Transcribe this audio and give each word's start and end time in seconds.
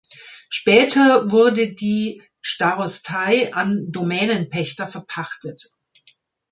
Später 0.49 1.29
wurde 1.31 1.75
die 1.75 2.23
Starostei 2.41 3.53
an 3.53 3.91
Domänenpächter 3.91 4.87
verpachtet. 4.87 5.73